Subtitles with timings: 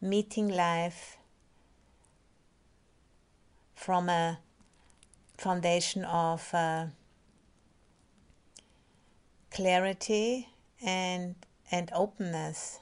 [0.00, 1.18] meeting life
[3.74, 4.38] from a
[5.36, 6.86] foundation of uh,
[9.50, 10.48] clarity
[10.82, 11.34] and
[11.70, 12.80] and openness.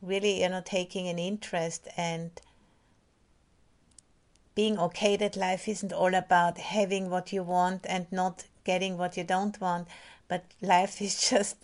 [0.00, 2.30] Really you know taking an interest and
[4.54, 9.16] being okay that life isn't all about having what you want and not getting what
[9.16, 9.88] you don't want
[10.28, 11.56] but life is just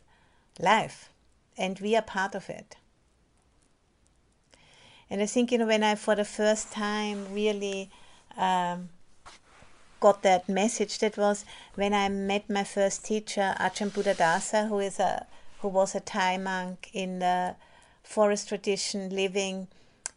[0.58, 1.10] life
[1.56, 2.76] and we are part of it
[5.10, 7.90] and i think you know when i for the first time really
[8.36, 8.88] um,
[10.00, 14.98] got that message that was when i met my first teacher ajahn buddhadasa who is
[14.98, 15.26] a
[15.60, 17.54] who was a thai monk in the
[18.02, 19.68] forest tradition living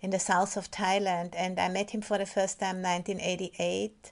[0.04, 1.34] in the south of Thailand.
[1.36, 4.12] And I met him for the first time 1988.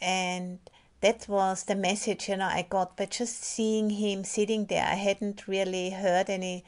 [0.00, 0.58] And
[1.00, 4.84] that was the message, you know, I got by just seeing him sitting there.
[4.84, 6.64] I hadn't really heard any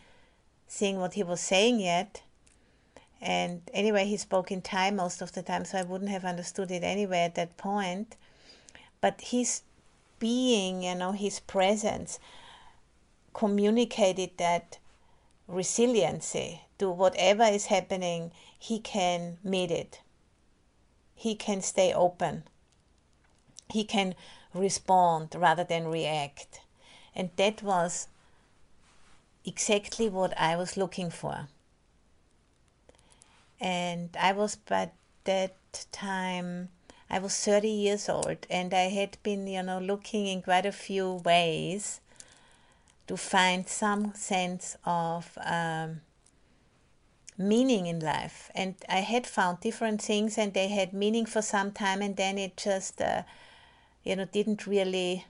[0.69, 2.23] seeing what he was saying yet.
[3.21, 6.71] And anyway, he spoke in Thai most of the time, so I wouldn't have understood
[6.71, 8.17] it anyway at that point.
[9.01, 9.63] But his
[10.19, 12.19] being, you know, his presence
[13.35, 14.79] communicated that
[15.47, 20.01] resiliency to whatever is happening, he can meet it.
[21.15, 22.45] He can stay open.
[23.71, 24.15] He can
[24.55, 26.61] respond rather than react.
[27.15, 28.09] And that was
[29.45, 31.49] exactly what I was looking for.
[33.61, 34.91] And I was by
[35.25, 36.71] that time,
[37.11, 40.73] I was 30 years old, and I had been, you know, looking in quite a
[40.73, 42.01] few ways
[43.07, 46.01] to find some sense of um,
[47.37, 48.51] meaning in life.
[48.55, 52.39] And I had found different things, and they had meaning for some time, and then
[52.39, 53.23] it just, uh,
[54.05, 55.27] you know, didn't really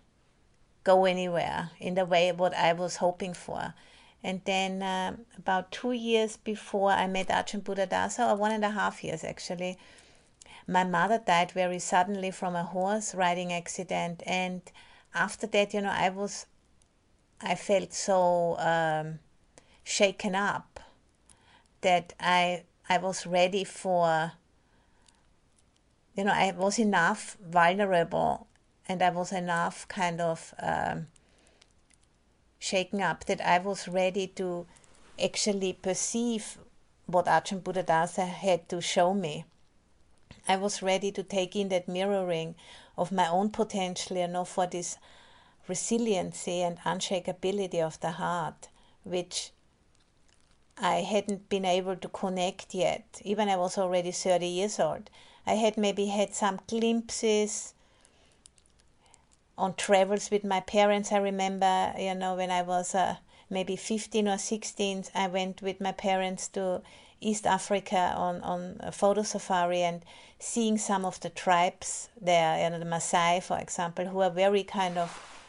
[0.85, 3.75] go anywhere in the way what I was hoping for.
[4.23, 8.71] And then uh, about two years before I met Ajahn Buddhadasa, or one and a
[8.71, 9.79] half years actually,
[10.67, 14.23] my mother died very suddenly from a horse riding accident.
[14.27, 14.61] And
[15.15, 16.47] after that, you know, I was
[17.41, 19.21] I felt so um,
[19.83, 20.81] shaken up
[21.81, 24.33] that I I was ready for
[26.15, 28.47] you know I was enough vulnerable
[28.89, 31.07] and I was enough kind of um,
[32.61, 34.67] shaken up that I was ready to
[35.23, 36.59] actually perceive
[37.07, 39.45] what Ajahn Buddhadasa had to show me.
[40.47, 42.55] I was ready to take in that mirroring
[42.97, 44.99] of my own potential, know, for this
[45.67, 48.69] resiliency and unshakability of the heart,
[49.05, 49.51] which
[50.77, 53.21] I hadn't been able to connect yet.
[53.25, 55.11] Even I was already 30 years old.
[55.47, 57.75] I had maybe had some glimpses
[59.57, 61.13] on travels with my parents.
[61.13, 63.17] I remember, you know, when I was uh,
[63.49, 66.83] maybe 15 or 16, I went with my parents to
[67.21, 70.03] East Africa on, on a photo safari and
[70.39, 74.63] seeing some of the tribes there, you know, the Maasai, for example, who are very
[74.65, 75.41] kind of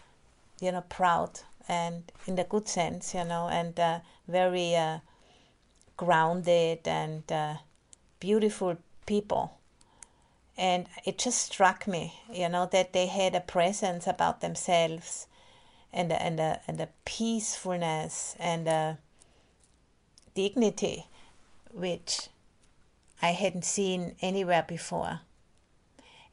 [0.61, 4.99] you know, proud and in the good sense, you know, and uh, very uh,
[5.97, 7.55] grounded and uh,
[8.19, 9.57] beautiful people.
[10.57, 15.27] And it just struck me, you know, that they had a presence about themselves
[15.93, 18.97] and and a, and a peacefulness and a
[20.33, 21.07] dignity
[21.73, 22.29] which
[23.21, 25.21] I hadn't seen anywhere before.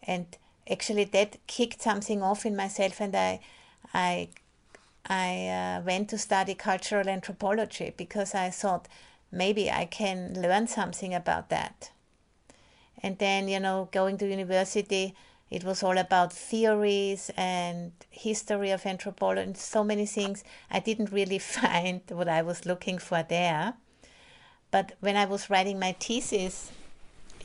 [0.03, 0.27] And
[0.71, 3.41] actually, that kicked something off in myself, and I
[3.93, 4.29] I
[5.07, 8.89] I uh, went to study cultural anthropology because I thought
[9.31, 11.91] maybe I can learn something about that.
[13.03, 15.15] And then, you know, going to university,
[15.51, 20.45] it was all about theories and history of anthropology and so many things.
[20.71, 23.75] I didn't really find what I was looking for there.
[24.71, 26.71] But when I was writing my thesis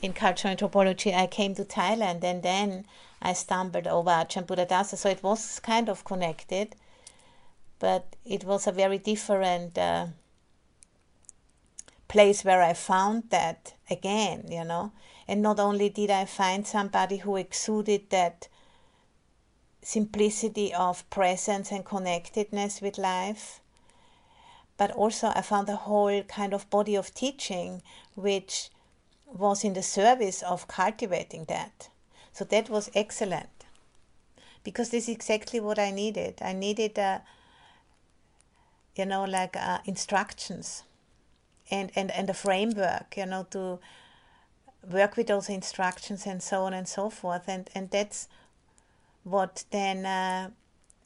[0.02, 2.86] in cultural anthropology, I came to Thailand and then
[3.22, 4.96] I stumbled over Ajahn Buddhadasa.
[4.98, 6.76] So it was kind of connected,
[7.78, 10.08] but it was a very different uh,
[12.08, 14.92] place where I found that again, you know.
[15.26, 18.48] And not only did I find somebody who exuded that
[19.82, 23.60] simplicity of presence and connectedness with life,
[24.76, 27.82] but also I found a whole kind of body of teaching
[28.14, 28.70] which
[29.26, 31.88] was in the service of cultivating that.
[32.32, 33.64] So that was excellent
[34.64, 36.40] because this is exactly what I needed.
[36.40, 37.20] I needed, uh,
[38.96, 40.82] you know, like uh, instructions
[41.70, 43.78] and, and, and a framework, you know, to
[44.90, 47.48] work with those instructions and so on and so forth.
[47.48, 48.28] And, and that's
[49.22, 50.50] what then, uh,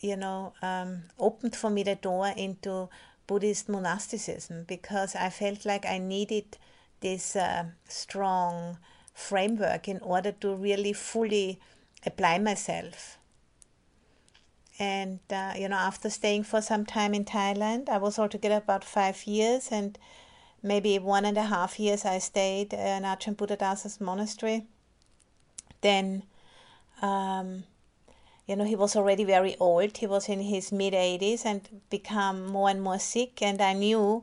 [0.01, 2.89] you know, um, opened for me the door into
[3.27, 6.57] Buddhist monasticism because I felt like I needed
[7.01, 8.79] this uh, strong
[9.15, 11.59] framework in order to really fully
[12.07, 13.19] apply myself.
[14.79, 18.85] And uh, you know, after staying for some time in Thailand, I was altogether about
[18.85, 19.99] five years, and
[20.63, 24.67] maybe one and a half years I stayed in Ajahn Buddhadasa's monastery.
[25.81, 26.25] Then,
[27.01, 27.65] um,
[28.47, 29.97] you know, he was already very old.
[29.97, 33.43] He was in his mid 80s and become more and more sick.
[33.43, 34.23] And I knew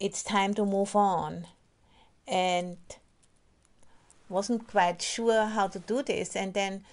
[0.00, 1.46] it's time to move on.
[2.26, 2.78] And
[4.28, 6.34] wasn't quite sure how to do this.
[6.34, 6.84] And then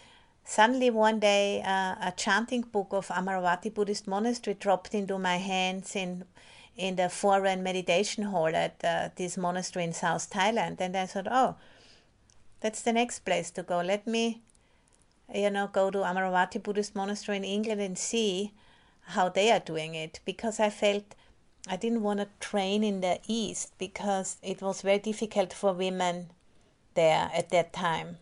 [0.44, 5.95] suddenly one day, uh, a chanting book of Amaravati Buddhist Monastery dropped into my hands
[5.95, 6.25] in
[6.75, 10.79] in the foreign meditation hall at uh, this monastery in South Thailand.
[10.79, 11.55] And I thought, oh,
[12.61, 13.81] that's the next place to go.
[13.81, 14.41] Let me,
[15.33, 18.53] you know, go to Amaravati Buddhist Monastery in England and see
[19.07, 21.15] how they are doing it because I felt
[21.67, 26.31] I didn't want to train in the East because it was very difficult for women
[26.93, 28.17] there at that time.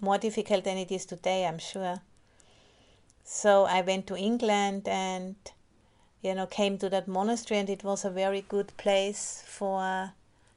[0.00, 2.00] More difficult than it is today, I'm sure.
[3.24, 5.36] So I went to England and,
[6.22, 10.12] you know, came to that monastery, and it was a very good place for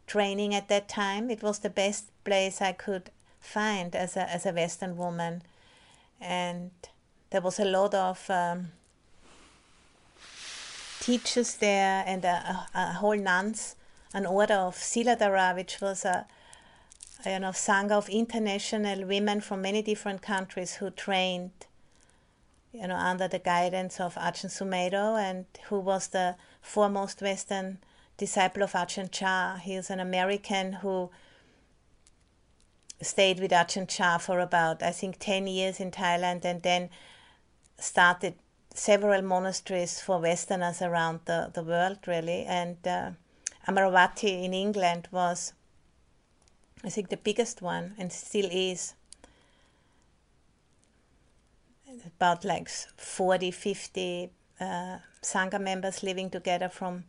[0.07, 1.29] training at that time.
[1.29, 5.41] It was the best place I could find as a, as a Western woman.
[6.19, 6.71] And
[7.29, 8.71] there was a lot of um,
[10.99, 13.75] teachers there and a, a, a, whole nuns,
[14.13, 16.25] an order of Siladhara, which was a,
[17.25, 21.51] you know, Sangha of international women from many different countries who trained,
[22.73, 27.77] you know, under the guidance of Ajahn Sumedho and who was the foremost Western
[28.17, 29.57] disciple of Ajahn Chah.
[29.57, 31.11] He is an American who
[33.01, 36.89] stayed with Ajahn Chah for about, I think, 10 years in Thailand and then
[37.77, 38.35] started
[38.73, 42.43] several monasteries for Westerners around the, the world, really.
[42.45, 43.11] And uh,
[43.67, 45.53] Amaravati in England was,
[46.83, 48.95] I think, the biggest one and still is.
[52.17, 54.29] About like 40, 50
[54.59, 57.03] uh, Sangha members living together from,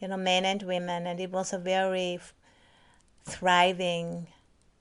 [0.00, 1.06] you know, men and women.
[1.06, 2.20] And it was a very
[3.24, 4.28] thriving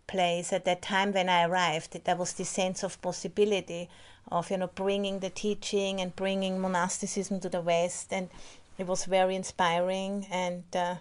[0.08, 2.00] place at that time when I arrived.
[2.04, 3.90] There was this sense of possibility
[4.30, 8.30] of you know bringing the teaching and bringing monasticism to the West, and
[8.78, 10.96] it was very inspiring, and uh,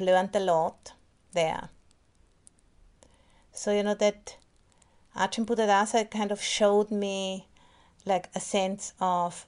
[0.00, 0.92] learned a lot
[1.32, 1.68] there.
[3.52, 4.36] So you know that
[5.16, 7.46] Ajahn Buddhadasa kind of showed me
[8.04, 9.46] like a sense of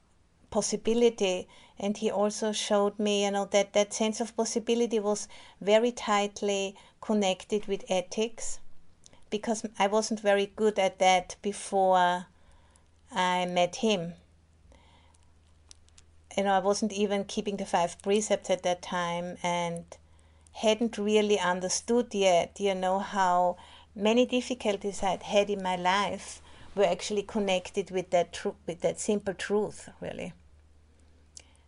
[0.51, 1.49] possibility.
[1.79, 5.29] And he also showed me you know that that sense of possibility was
[5.61, 8.61] very tightly connected with ethics.
[9.31, 12.27] Because I wasn't very good at that before
[13.11, 14.15] I met him.
[16.37, 19.85] You know, I wasn't even keeping the five precepts at that time and
[20.53, 23.57] hadn't really understood yet, you know, how
[23.95, 26.41] many difficulties I'd had in my life
[26.75, 30.33] were actually connected with that tr- with that simple truth, really.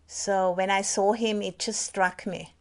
[0.07, 2.55] So when I saw him, it just struck me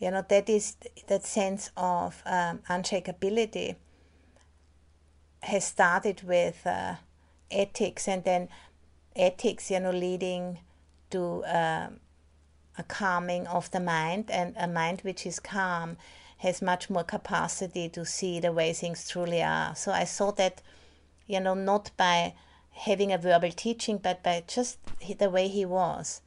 [0.00, 0.76] you know that is
[1.06, 3.76] that sense of um, unshakability
[5.42, 6.94] has started with uh,
[7.50, 8.48] ethics and then
[9.14, 10.58] ethics you know leading
[11.10, 11.88] to uh,
[12.78, 15.96] a calming of the mind and a mind which is calm
[16.40, 19.74] has much more capacity to see the way things truly are.
[19.74, 20.62] So i saw that
[21.26, 22.34] you know not by
[22.72, 24.78] having a verbal teaching but by just
[25.18, 26.22] the way he was.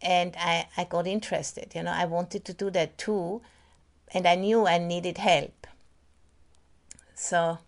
[0.00, 3.42] And I, I got interested you know i wanted to do that too
[4.12, 5.66] and i knew i needed help.
[7.14, 7.58] So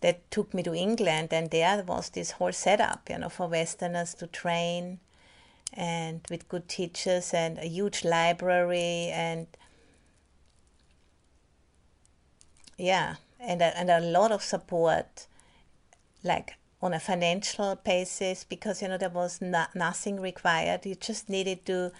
[0.00, 4.14] that took me to england and there was this whole setup you know for westerners
[4.14, 5.00] to train
[5.72, 9.46] and with good teachers and a huge library and
[12.78, 15.26] yeah and a, and a lot of support
[16.24, 20.86] like on a financial basis because you know there was not, nothing required.
[20.86, 21.92] You just needed to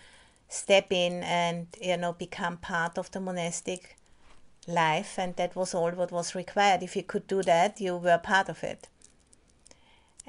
[0.48, 3.96] step in and you know become part of the monastic
[4.66, 6.82] life and that was all what was required.
[6.82, 8.88] If you could do that you were part of it.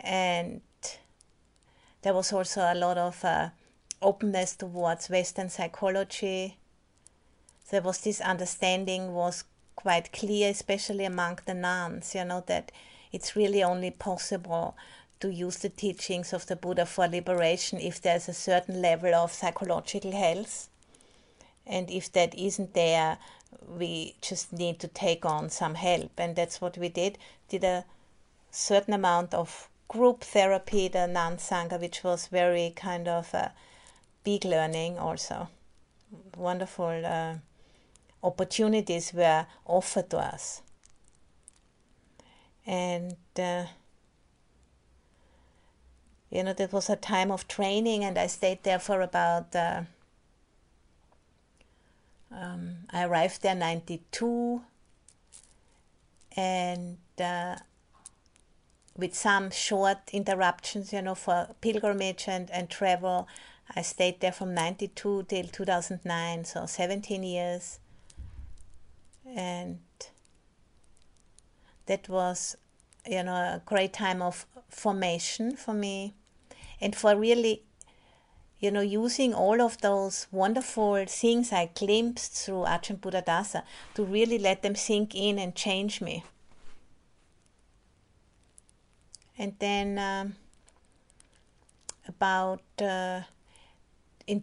[0.02, 0.62] And
[2.02, 3.50] there was also a lot of uh,
[4.02, 6.58] openness towards western psychology.
[7.70, 9.44] There was this understanding was
[9.84, 12.72] quite clear especially among the nuns you know that
[13.12, 14.76] it's really only possible
[15.20, 19.34] to use the teachings of the Buddha for liberation if there's a certain level of
[19.34, 20.70] psychological health.
[21.68, 23.18] And if that isn't there,
[23.68, 26.12] we just need to take on some help.
[26.18, 27.18] And that's what we did.
[27.50, 27.86] Did a
[28.52, 33.52] certain amount of group therapy, the Nan Sangha, which was very kind of a
[34.24, 35.50] big learning also.
[36.38, 37.36] Wonderful uh,
[38.24, 40.62] opportunities were offered to us.
[42.66, 43.66] And uh,
[46.30, 49.56] you know, that was a time of training, and I stayed there for about.
[49.56, 49.84] Uh,
[52.32, 54.62] um, I arrived there '92,
[56.38, 57.56] and uh,
[58.96, 63.28] with some short interruptions, you know, for pilgrimage and, and travel.
[63.76, 67.80] I stayed there from 92 till 2009, so 17 years.
[69.36, 69.80] And
[71.86, 72.56] that was,
[73.06, 76.14] you know, a great time of formation for me
[76.82, 77.64] and for really,
[78.60, 83.64] you know, using all of those wonderful things I glimpsed through Ajahn Buddhadasa
[83.96, 86.24] to really let them sink in and change me.
[89.38, 90.36] And then um,
[92.08, 93.22] about uh,
[94.28, 94.42] in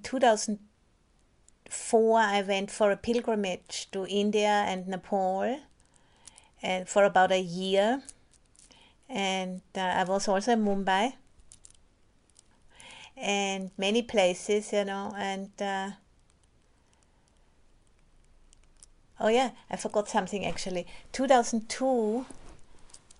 [1.68, 5.58] 2004, I went for a pilgrimage to India and Nepal,
[6.62, 8.02] and for about a year.
[9.08, 11.14] And uh, I was also in Mumbai
[13.16, 15.90] and many places, you know, and uh,
[19.20, 20.86] oh yeah, I forgot something actually.
[21.12, 22.26] 2002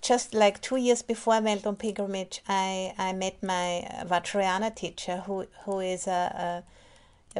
[0.02, 5.24] just like two years before I went on pilgrimage, I, I met my Vajrayana teacher,
[5.26, 6.62] who, who is a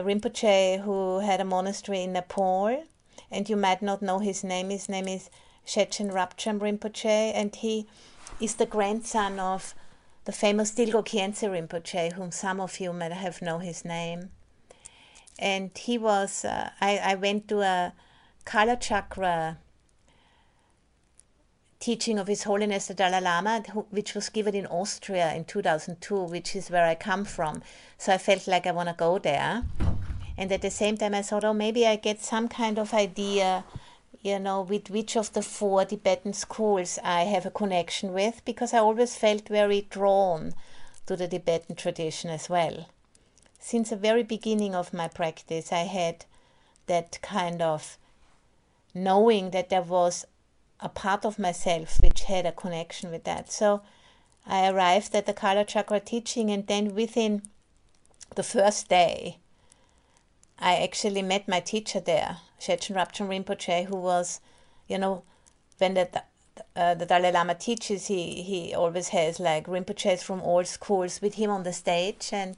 [0.03, 2.85] Rinpoche who had a monastery in Nepal.
[3.31, 4.71] And you might not know his name.
[4.71, 5.31] His name is
[5.67, 7.87] Shechen Rabjam Rinpoche, and he
[8.41, 9.75] is the grandson of
[10.25, 14.31] the famous Dilgo Khyentse Rinpoche, whom some of you might have know his name.
[15.39, 17.93] And he was, uh, I, I went to a
[18.45, 19.59] Kala Chakra
[21.79, 26.57] teaching of His Holiness the Dalai Lama, which was given in Austria in 2002, which
[26.57, 27.63] is where I come from.
[27.99, 29.65] So I felt like I want to go there.
[30.39, 33.65] And at the same time, I thought, oh, maybe I get some kind of idea,
[34.23, 38.75] you know, with which of the four Tibetan schools I have a connection with, because
[38.75, 40.55] I always felt very drawn
[41.07, 42.89] to the Tibetan tradition as well.
[43.59, 46.27] Since the very beginning of my practice, I had
[46.87, 47.99] that kind of
[48.95, 50.25] knowing that there was
[50.81, 53.51] a part of myself which had a connection with that.
[53.51, 53.83] So
[54.47, 57.43] I arrived at the Kala Chakra teaching, and then within
[58.35, 59.39] the first day,
[60.59, 64.41] I actually met my teacher there, Shechen Rabjam Rinpoche, who was,
[64.89, 65.23] you know,
[65.79, 66.23] when the,
[66.75, 71.35] uh, the Dalai Lama teaches, he, he always has like Rinpoches from all schools with
[71.35, 72.57] him on the stage, and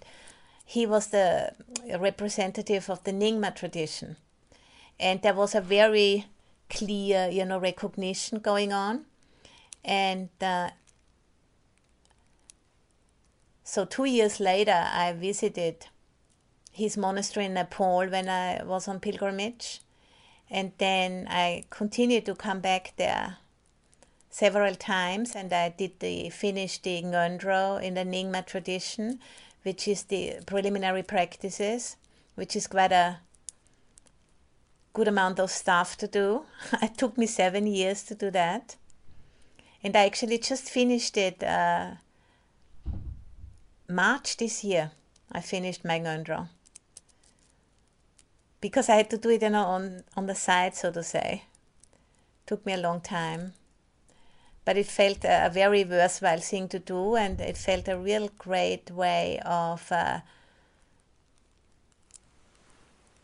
[0.64, 1.52] he was the
[1.98, 4.16] representative of the Nyingma tradition.
[5.00, 6.26] And there was a very
[6.68, 9.06] clear, you know, recognition going on.
[9.84, 10.70] And uh,
[13.64, 15.86] so two years later, I visited
[16.72, 19.80] his monastery in Nepal when I was on pilgrimage.
[20.50, 23.38] And then I continued to come back there
[24.30, 29.20] several times and I did the finish the Ngondro in the Nyingma tradition,
[29.62, 31.96] which is the preliminary practices,
[32.34, 33.18] which is quite a
[34.92, 36.42] good amount of stuff to do.
[36.82, 38.76] it took me seven years to do that.
[39.82, 41.92] And I actually just finished it uh,
[43.88, 44.90] March this year.
[45.30, 46.48] I finished my Ngondro.
[48.60, 51.44] Because I had to do it you know, on, on the side, so to say.
[52.46, 53.52] Took me a long time.
[54.64, 58.28] But it felt a, a very worthwhile thing to do, and it felt a real
[58.36, 60.20] great way of uh,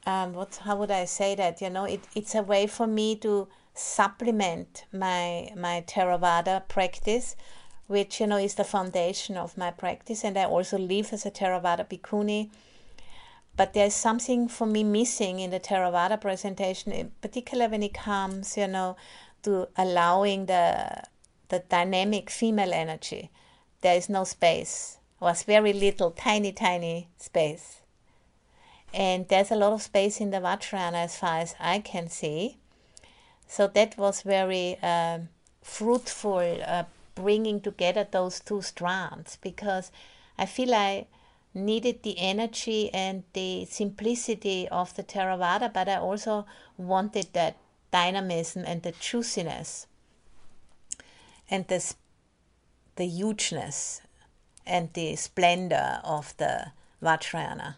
[0.07, 1.61] um, what how would I say that?
[1.61, 7.37] You know, it, it's a way for me to supplement my my Theravada practice,
[7.87, 11.31] which you know is the foundation of my practice, and I also live as a
[11.31, 12.51] Theravada bhikkhuni.
[13.57, 18.57] But there's something for me missing in the Theravada presentation, in particular when it comes,
[18.57, 18.97] you know,
[19.45, 21.05] to allowing the
[21.49, 23.31] the dynamic female energy.
[23.81, 27.84] There is no space, was very little, tiny, tiny space
[28.95, 32.59] and there's a lot of space in the Vajrayana as far as I can see.
[33.49, 35.29] So that was very um,
[35.63, 36.85] fruitful, uh,
[37.17, 39.91] bringing together those two strands because
[40.39, 41.07] I feel I
[41.55, 46.47] needed the energy and the simplicity of the Theravada, but I also
[46.77, 47.57] wanted that
[47.91, 49.89] dynamism and the juiciness
[51.51, 51.95] and the,
[52.95, 54.03] the hugeness
[54.65, 56.73] and the splendor of the
[57.03, 57.75] Vajrayana.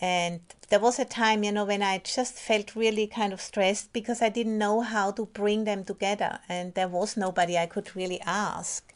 [0.00, 0.40] And
[0.70, 4.22] there was a time, you know, when I just felt really kind of stressed because
[4.22, 6.38] I didn't know how to bring them together.
[6.48, 8.94] And there was nobody I could really ask.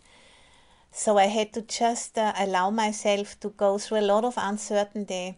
[0.91, 5.37] So I had to just uh, allow myself to go through a lot of uncertainty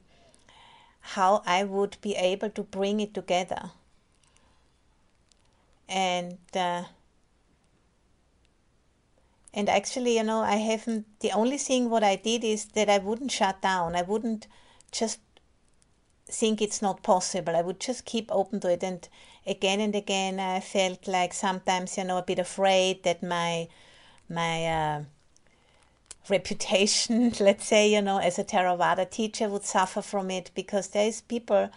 [1.00, 3.70] how I would be able to bring it together.
[5.88, 6.84] And uh,
[9.54, 11.06] and actually, you know, I haven't.
[11.20, 13.94] The only thing what I did is that I wouldn't shut down.
[13.94, 14.48] I wouldn't
[14.90, 15.20] just
[16.26, 17.56] think it's not possible.
[17.56, 18.82] I would just keep open to it.
[18.82, 19.08] And
[19.46, 23.68] again and again, I felt like sometimes, you know, a bit afraid that my
[24.28, 25.04] my uh,
[26.28, 31.06] reputation, let's say, you know, as a Theravada teacher would suffer from it because there
[31.06, 31.70] is people,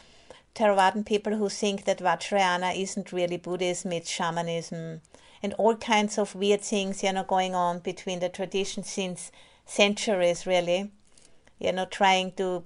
[0.55, 5.01] Theravadan people who think that Vajrayana isn't really Buddhism, it's shamanism
[5.41, 9.31] and all kinds of weird things, you know, going on between the traditions since
[9.65, 10.91] centuries, really.
[11.59, 12.63] You know, trying to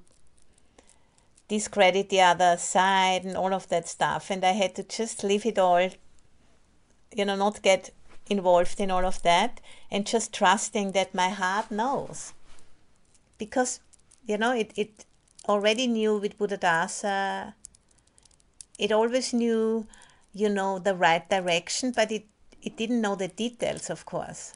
[1.54, 4.32] discredit the other side and all of that stuff.
[4.32, 5.90] And I had to just leave it all,
[7.16, 7.92] you know, not get
[8.28, 12.34] involved in all of that and just trusting that my heart knows.
[13.38, 13.80] Because,
[14.26, 15.06] you know, it, it
[15.48, 17.54] already knew with Buddhadasa,
[18.80, 19.86] it always knew,
[20.34, 22.26] you know, the right direction, but it
[22.64, 24.54] it didn't know the details, of course.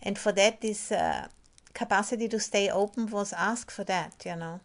[0.00, 1.26] And for that, this uh,
[1.74, 4.60] capacity to stay open was asked for that, you know.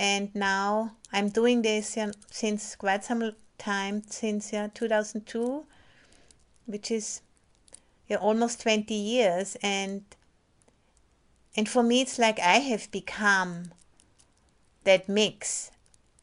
[0.00, 1.98] And now I'm doing this
[2.30, 5.66] since quite some time, since yeah, 2002,
[6.64, 7.20] which is
[8.08, 9.58] yeah, almost 20 years.
[9.62, 10.04] And
[11.54, 13.72] and for me, it's like I have become
[14.84, 15.70] that mix.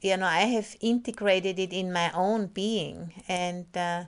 [0.01, 4.05] You know, I have integrated it in my own being, and uh,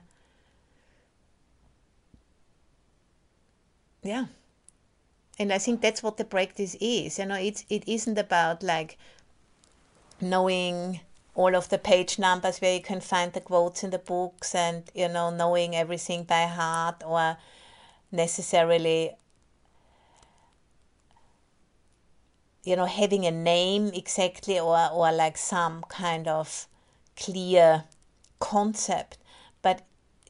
[4.02, 4.26] yeah
[5.38, 8.96] and i think that's what the practice is you know it's it isn't about like
[10.22, 11.00] knowing
[11.34, 14.90] all of the page numbers where you can find the quotes in the books and
[14.94, 17.36] you know knowing everything by heart or
[18.12, 19.12] necessarily
[22.64, 26.66] you know having a name exactly or or like some kind of
[27.16, 27.84] clear
[28.38, 29.18] concept.
[29.62, 29.82] But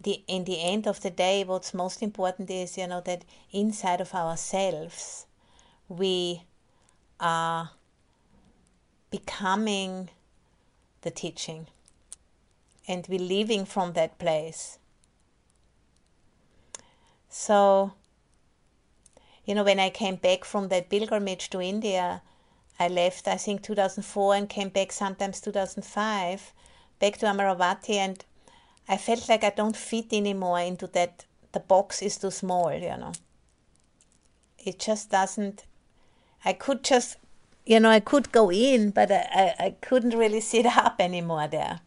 [0.03, 4.01] the in the end of the day what's most important is you know that inside
[4.01, 5.27] of ourselves
[5.89, 6.43] we
[7.19, 7.71] are
[9.11, 10.11] becoming
[11.03, 11.67] the teaching
[12.87, 14.79] and we're living from that place
[17.29, 17.93] so
[19.45, 22.23] you know when i came back from that pilgrimage to india
[22.79, 26.53] i left i think 2004 and came back sometimes 2005
[26.99, 28.25] back to amaravati and
[28.91, 31.25] I felt like I don't fit anymore into that.
[31.53, 33.13] The box is too small, you know.
[34.59, 35.65] It just doesn't.
[36.45, 37.17] I could just,
[37.67, 41.49] you know, I could go in, but I, I, I couldn't really sit up anymore
[41.49, 41.81] there.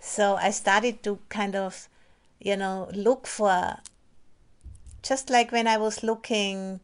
[0.00, 1.88] So I started to kind of,
[2.40, 3.78] you know, look for,
[5.02, 6.80] just like when I was looking,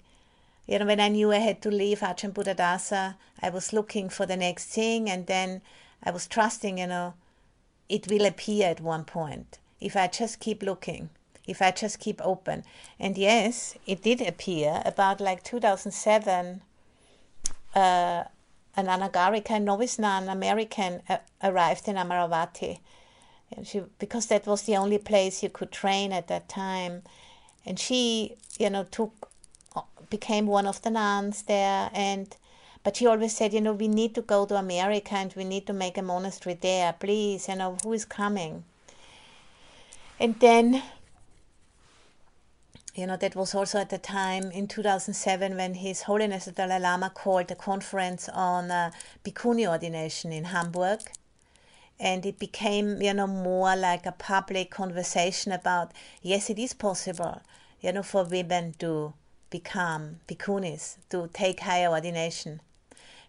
[0.67, 4.27] you know, when I knew I had to leave Ajahn Buddhadasa, I was looking for
[4.27, 5.63] the next thing and then
[6.03, 7.15] I was trusting, you know,
[7.89, 11.11] it will appear at one point if I just keep looking,
[11.47, 12.65] if I just keep open.
[12.99, 16.63] And yes, it did appear about like 2007.
[17.75, 18.25] Uh,
[18.77, 22.79] an Anagarika novice nun American uh, arrived in Amaravati.
[23.57, 27.03] And she, because that was the only place you could train at that time.
[27.65, 29.31] And she, you know, took,
[29.77, 32.37] uh, became one of the nuns there and
[32.85, 35.67] but she always said, you know, we need to go to America and we need
[35.67, 36.93] to make a monastery there.
[36.93, 38.65] Please, you know, who is coming?
[40.21, 40.83] And then,
[42.95, 46.79] you know, that was also at the time in 2007 when His Holiness the Dalai
[46.79, 48.91] Lama called a conference on uh,
[49.25, 51.01] Bhikkhuni ordination in Hamburg.
[51.99, 57.41] And it became, you know, more like a public conversation about, yes, it is possible,
[57.81, 59.15] you know, for women to
[59.51, 62.61] become bhikkhunis, to take higher ordination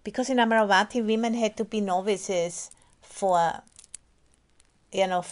[0.05, 3.61] because in Amaravati women had to be novices for
[4.93, 5.25] you know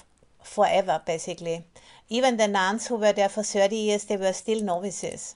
[0.44, 1.64] forever basically
[2.10, 5.36] even the nuns who were there for 30 years they were still novices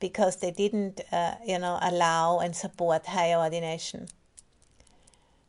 [0.00, 4.06] because they didn't uh, you know allow and support higher ordination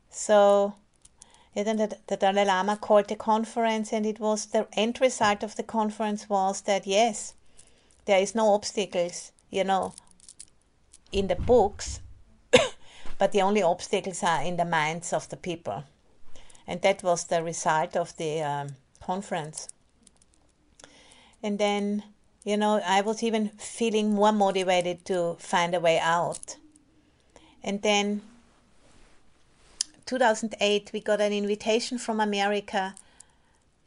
[0.10, 0.76] so
[1.54, 5.44] yeah, then the, the Dalai Lama called the conference and it was the end result
[5.44, 7.34] of the conference was that yes
[8.06, 9.94] there is no obstacles you know
[11.12, 12.00] in the books
[13.18, 15.84] but the only obstacles are in the minds of the people.
[16.68, 19.68] And that was the result of the um, conference.
[21.46, 22.02] And then,
[22.44, 26.56] you know, I was even feeling more motivated to find a way out.
[27.64, 28.24] And then
[30.08, 32.96] 2008 we got an invitation from America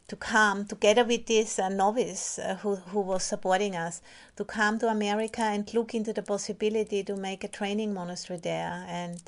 [0.07, 4.01] to come together with this uh, novice uh, who, who was supporting us
[4.37, 8.85] to come to America and look into the possibility to make a training monastery there
[8.87, 9.21] and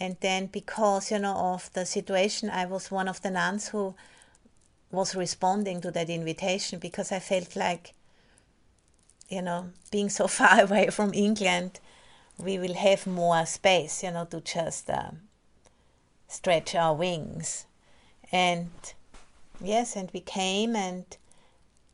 [0.00, 3.94] and then because you know of the situation I was one of the nuns who
[4.90, 7.94] was responding to that invitation because I felt like
[9.28, 11.80] you know being so far away from England
[12.38, 15.10] we will have more space you know to just uh,
[16.28, 17.66] stretch our wings.
[18.30, 18.70] And
[19.60, 21.04] yes and we came and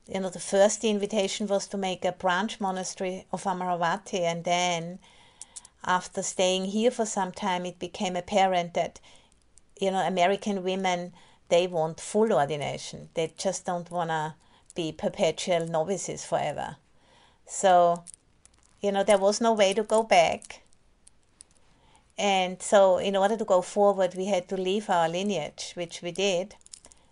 [0.07, 4.21] you know the first invitation was to make a branch monastery of amaravati.
[4.21, 4.99] And then
[5.87, 9.01] after staying here for some time it became apparent that
[9.81, 11.13] you know american women
[11.49, 13.09] they want full ordination.
[13.15, 14.35] They just don't want to
[14.75, 16.77] be perpetual novices forever.
[17.47, 18.05] So
[18.81, 20.63] you know there was no way to go back.
[22.17, 26.13] And so in order to go forward we had to leave our lineage which we
[26.13, 26.57] did.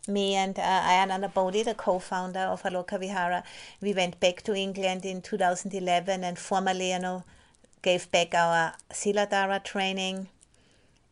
[0.08, 3.44] Me and uh, Ayya Anandabodhi, the co-founder of Aloka Vihara,
[3.80, 7.22] we went back to England in 2011 and formally, you know,
[7.82, 10.28] gave back our Siladhara training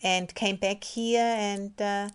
[0.02, 2.08] and came back here and uh,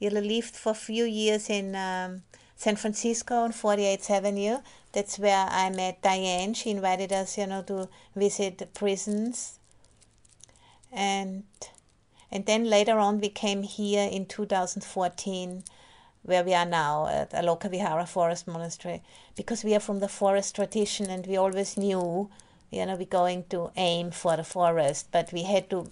[0.00, 2.22] know, lived for a few years in um,
[2.56, 4.58] San Francisco on 48th Avenue.
[4.92, 6.54] That's where I met Diane.
[6.54, 9.58] She invited us, you know, to visit prisons.
[10.92, 11.44] And
[12.30, 15.62] and then later on we came here in 2014
[16.26, 19.00] where we are now at Aloka Vihara Forest Monastery,
[19.36, 22.28] because we are from the forest tradition and we always knew,
[22.70, 25.88] you know, we're going to aim for the forest, but we had to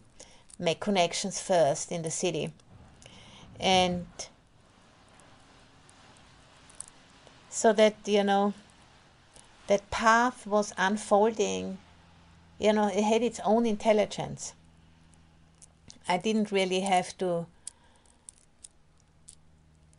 [0.58, 2.52] make connections first in the city.
[3.60, 4.06] And
[7.50, 8.52] so that, you know,
[9.66, 11.78] that path was unfolding,
[12.58, 14.54] you know, it had its own intelligence.
[16.06, 17.46] I didn't really have to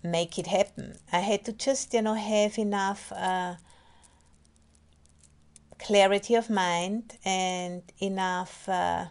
[0.03, 0.99] make it happen.
[1.11, 3.55] I had to just, you know, have enough uh,
[5.79, 9.05] clarity of mind and enough uh,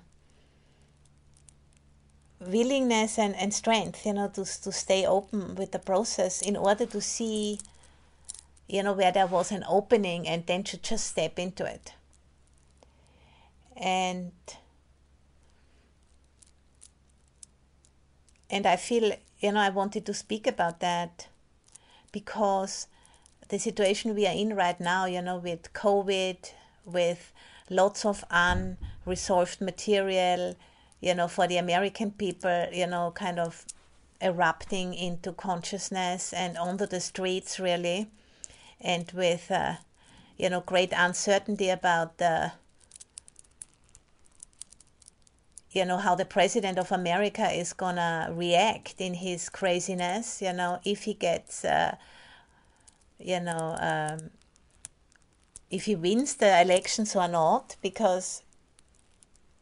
[2.41, 6.87] willingness and, and strength, you know, to, to stay open with the process in order
[6.87, 7.61] to see,
[8.69, 11.93] you know, where there was an opening and then to just step into it.
[13.77, 14.33] And
[18.51, 21.27] and I feel you know, I wanted to speak about that
[22.13, 22.87] because
[23.49, 26.51] the situation we are in right now, you know, with COVID,
[26.87, 27.33] with
[27.69, 30.57] lots of unresolved material,
[31.05, 33.67] you know, for the American people, you know, kind of
[34.23, 38.09] erupting into consciousness and onto the streets, really,
[38.81, 39.75] and with, uh,
[40.39, 42.53] you know, great uncertainty about the
[45.73, 50.79] you know how the president of america is gonna react in his craziness you know
[50.85, 51.97] if he gets uh,
[53.19, 54.31] you know um,
[55.73, 58.44] if he wins the elections or not because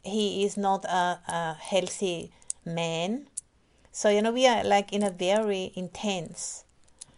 [0.03, 2.33] he is not a, a healthy
[2.65, 3.29] man.
[3.91, 6.65] So you know we are like in a very intense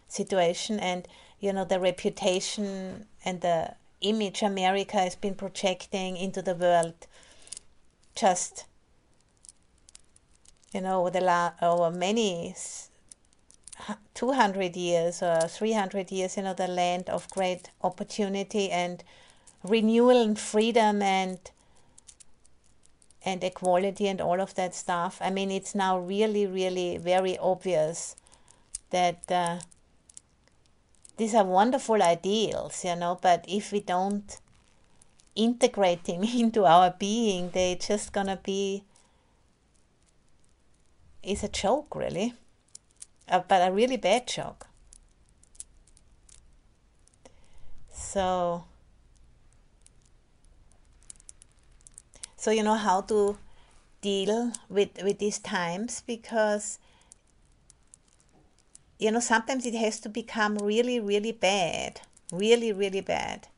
[0.08, 1.08] situation and
[1.40, 7.06] you know the reputation and the image america has been projecting into the world
[8.14, 8.66] just
[10.74, 12.54] you know, over, the la- over many
[14.14, 19.04] 200 years or 300 years, you know, the land of great opportunity and
[19.62, 21.38] renewal and freedom and
[23.24, 25.18] and equality and all of that stuff.
[25.20, 28.16] I mean, it's now really, really very obvious
[28.90, 29.58] that uh,
[31.16, 34.38] these are wonderful ideals, you know, but if we don't
[35.34, 38.84] integrate them into our being, they're just gonna be.
[41.22, 42.34] It's a joke, really,
[43.28, 44.66] uh, but a really bad joke.
[47.90, 48.64] So,
[52.44, 53.38] so you know how to
[54.02, 56.78] deal with with these times because
[58.98, 63.48] you know sometimes it has to become really really bad really really bad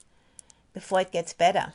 [0.72, 1.72] before it gets better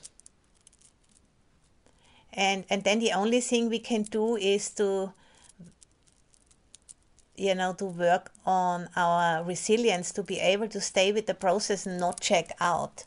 [2.31, 5.11] and and then the only thing we can do is to
[7.37, 11.87] you know, to work on our resilience to be able to stay with the process
[11.87, 13.03] and not check out.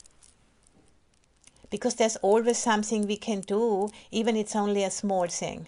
[1.75, 5.67] Because there's always something we can do, even it's only a small thing.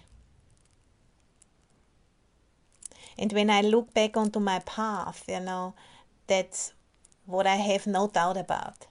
[3.17, 5.73] And when I look back onto my path, you know,
[6.27, 6.71] that's
[7.25, 8.87] what I have no doubt about.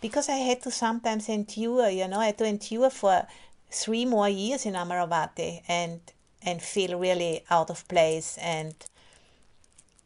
[0.00, 3.26] Because I had to sometimes endure, you know, I had to endure for
[3.68, 6.00] three more years in Amaravati and
[6.42, 8.72] and feel really out of place and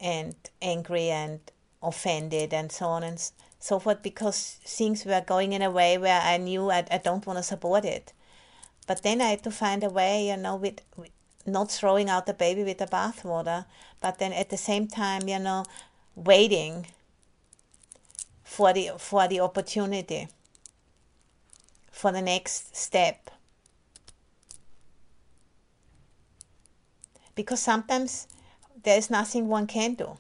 [0.01, 1.41] and angry and
[1.83, 6.21] offended and so on and so forth because things were going in a way where
[6.21, 8.13] I knew I, I don't want to support it.
[8.87, 11.11] But then I had to find a way, you know, with, with
[11.47, 13.67] not throwing out the baby with the bathwater,
[14.01, 15.65] but then at the same time, you know,
[16.15, 16.87] waiting
[18.43, 20.29] for the for the opportunity
[21.91, 23.31] for the next step.
[27.35, 28.27] Because sometimes
[28.83, 30.17] there is nothing one can do.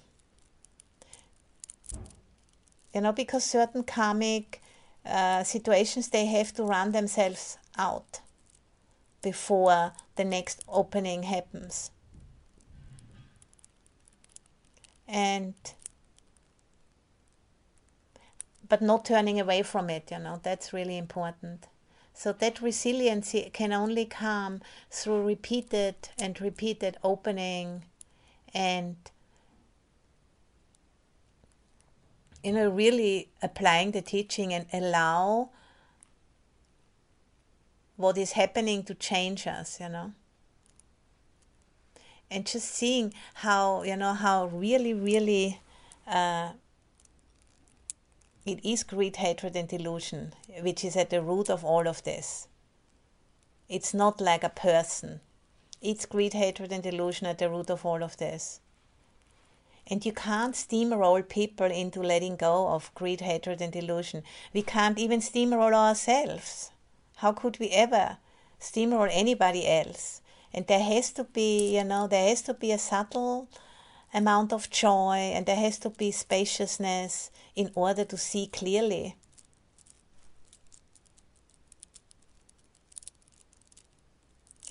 [2.94, 4.60] You know, because certain karmic
[5.06, 8.20] uh, situations they have to run themselves out
[9.22, 11.90] before the next opening happens.
[15.06, 15.54] And
[18.68, 21.66] but not turning away from it, you know, that's really important.
[22.14, 27.84] So that resiliency can only come through repeated and repeated opening
[28.54, 28.96] and
[32.42, 35.50] you know really applying the teaching and allow
[38.00, 40.12] what is happening to change us, you know.
[42.30, 45.60] And just seeing how, you know, how really, really
[46.06, 46.52] uh,
[48.46, 52.48] it is greed, hatred, and delusion, which is at the root of all of this.
[53.68, 55.20] It's not like a person.
[55.82, 58.60] It's greed, hatred, and delusion at the root of all of this.
[59.86, 64.22] And you can't steamroll people into letting go of greed, hatred, and delusion.
[64.52, 66.70] We can't even steamroll ourselves.
[67.16, 68.18] How could we ever
[68.60, 70.22] steamroll anybody else?
[70.52, 73.48] And there has to be, you know, there has to be a subtle
[74.12, 79.16] amount of joy and there has to be spaciousness in order to see clearly.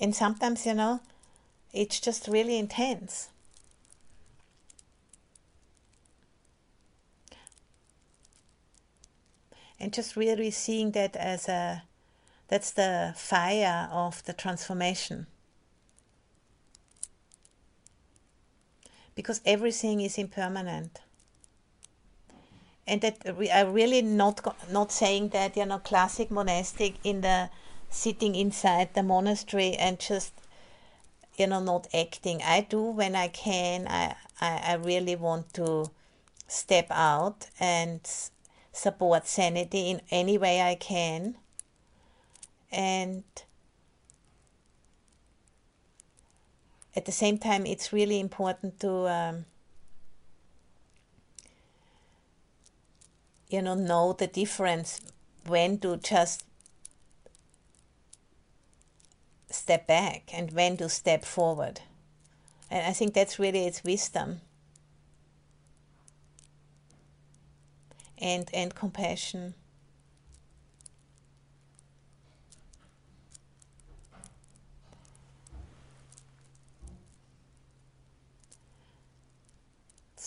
[0.00, 1.00] And sometimes, you know,
[1.72, 3.28] it's just really intense.
[9.80, 11.84] And just really seeing that as a
[12.48, 15.26] that's the fire of the transformation.
[19.14, 21.00] Because everything is impermanent.
[22.86, 23.18] And that
[23.52, 27.50] I really not not saying that you know classic monastic in the
[27.88, 30.34] sitting inside the monastery and just
[31.38, 32.42] you know not acting.
[32.42, 33.86] I do when I can.
[33.88, 35.90] I I, I really want to
[36.48, 38.00] step out and
[38.72, 41.36] support sanity in any way I can.
[42.70, 43.24] And
[46.94, 49.44] at the same time it's really important to um,
[53.48, 55.00] you know know the difference
[55.46, 56.44] when to just
[59.50, 61.80] step back and when to step forward.
[62.70, 64.42] And i think that's really its wisdom
[68.20, 69.54] and and compassion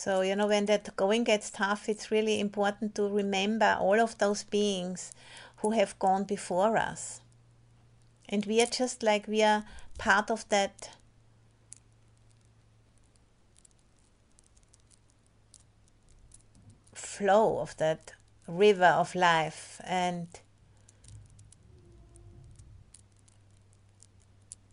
[0.03, 4.17] So, you know, when that going gets tough, it's really important to remember all of
[4.17, 5.13] those beings
[5.59, 7.21] who have gone before us.
[8.27, 9.63] And we are just like we are
[9.97, 10.89] part of that
[17.17, 18.13] flow of that
[18.47, 20.27] river of life and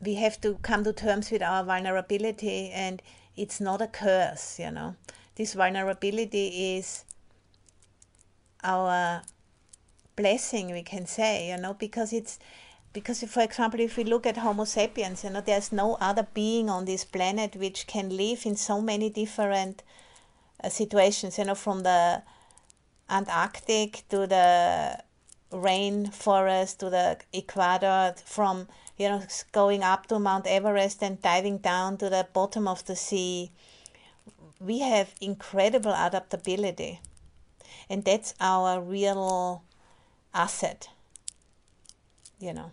[0.00, 3.02] we have to come to terms with our vulnerability and
[3.36, 4.96] it's not a curse you know.
[5.36, 7.04] This vulnerability is
[8.62, 9.22] our
[10.16, 12.38] blessing we can say you know because it's
[12.92, 16.26] because if, for example if we look at homo sapiens you know there's no other
[16.34, 19.82] being on this planet which can live in so many different
[20.62, 22.22] Uh, situations you know from the
[23.08, 25.02] antarctic to the
[25.50, 28.68] rainforest to the equator from
[28.98, 32.94] you know going up to mount everest and diving down to the bottom of the
[32.94, 33.50] sea.
[34.60, 37.00] We have incredible adaptability
[37.88, 39.62] and that's our real
[40.34, 40.90] asset
[42.38, 42.70] you know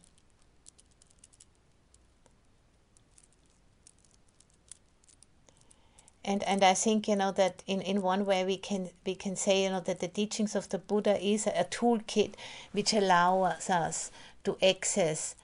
[6.28, 9.36] and and i think you know that in in one way we can we can
[9.36, 12.34] say you know that the teachings of the buddha is a toolkit
[12.74, 14.12] which allows us
[14.44, 15.36] to access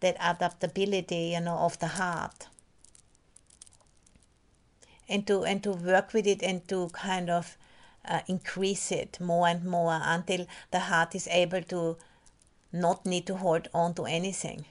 [0.00, 2.48] that adaptability you know of the heart
[5.08, 7.56] and to and to work with it and to kind of
[8.04, 11.96] uh, increase it more and more until the heart is able to
[12.72, 14.64] not need to hold on to anything.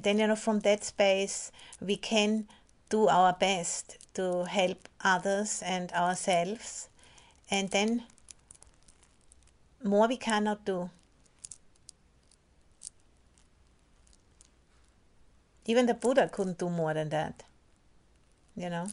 [0.00, 2.48] And then, you know, from that space, we can
[2.88, 6.88] do our best to help others and ourselves.
[7.50, 8.04] And then,
[9.84, 10.88] more we cannot do.
[15.66, 17.42] Even the Buddha couldn't do more than that,
[18.56, 18.86] you know.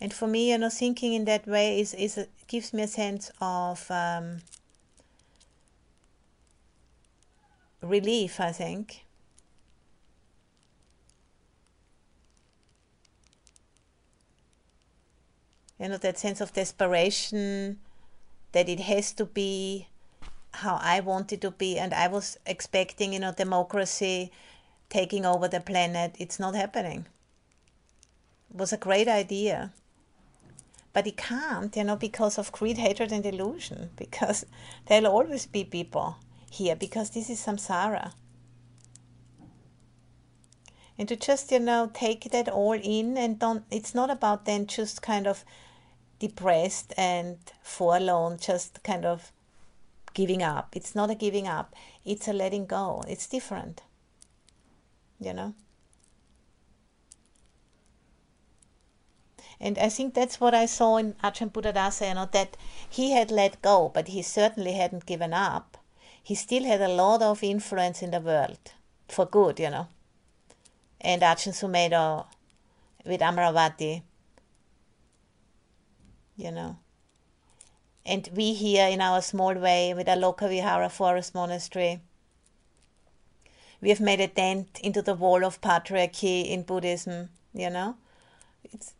[0.00, 3.32] And for me, you know, thinking in that way is is gives me a sense
[3.40, 4.42] of um,
[7.82, 8.40] relief.
[8.40, 9.04] I think.
[15.78, 17.78] You know that sense of desperation
[18.52, 19.88] that it has to be
[20.52, 24.30] how I want it to be, and I was expecting, you know, democracy
[24.90, 26.16] taking over the planet.
[26.18, 27.06] It's not happening.
[28.50, 29.72] It was a great idea
[30.92, 33.90] but it can't, you know, because of greed, hatred, and delusion.
[33.96, 34.44] Because
[34.86, 36.16] there'll always be people
[36.50, 38.12] here, because this is samsara.
[40.98, 44.66] And to just, you know, take that all in and don't, it's not about then
[44.66, 45.46] just kind of
[46.18, 49.32] depressed and forlorn, just kind of
[50.12, 50.76] giving up.
[50.76, 53.02] It's not a giving up, it's a letting go.
[53.08, 53.82] It's different,
[55.18, 55.54] you know.
[59.58, 62.56] And I think that's what I saw in Ajahn Buddhadasa, you know, that
[62.88, 65.78] he had let go, but he certainly hadn't given up.
[66.22, 68.58] He still had a lot of influence in the world
[69.08, 69.88] for good, you know.
[71.00, 72.26] And Ajahn Sumedho
[73.04, 74.02] with Amaravati,
[76.36, 76.76] you know.
[78.04, 82.00] And we here in our small way with Aloka Vihara Forest Monastery,
[83.80, 87.96] we have made a dent into the wall of patriarchy in Buddhism, you know.
[88.64, 88.94] It's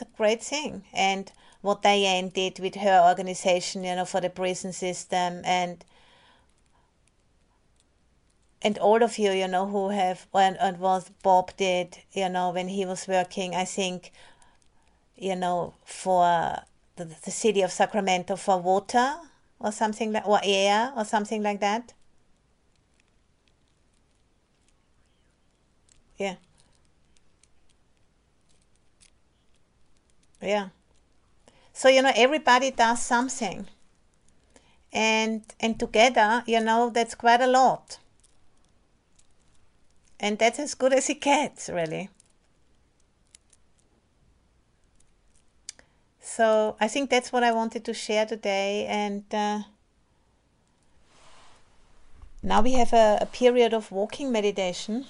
[0.00, 0.84] it's a great thing.
[0.92, 1.30] And
[1.60, 5.84] what Diane did with her organization, you know, for the prison system and
[8.60, 12.50] and all of you, you know, who have and, and what Bob did, you know,
[12.50, 14.12] when he was working, I think,
[15.16, 16.58] you know, for
[16.96, 19.16] the, the city of Sacramento for water
[19.60, 21.92] or something like or air or something like that.
[26.18, 26.36] Yeah.
[30.40, 30.68] Yeah.
[31.72, 33.66] So, you know, everybody does something.
[34.92, 37.98] And and together, you know, that's quite a lot.
[40.18, 42.08] And that's as good as it gets, really.
[46.20, 48.86] So I think that's what I wanted to share today.
[48.86, 49.62] And uh,
[52.42, 55.06] now we have a, a period of walking meditation.